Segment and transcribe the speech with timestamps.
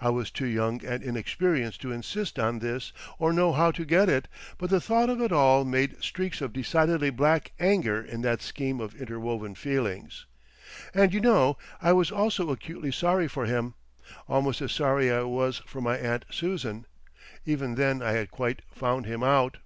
[0.00, 4.08] I was too young and inexperienced to insist on this or know how to get
[4.08, 8.40] it, but the thought of it all made streaks of decidedly black anger in that
[8.40, 10.26] scheme of interwoven feelings.
[10.94, 15.58] And you know, I was also acutely sorry for him—almost as sorry as I was
[15.66, 16.86] for my aunt Susan.
[17.44, 19.56] Even then I had quite found him out.